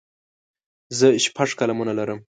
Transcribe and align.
زه 0.97 1.07
شپږ 1.25 1.49
قلمونه 1.59 1.93
لرم. 1.99 2.19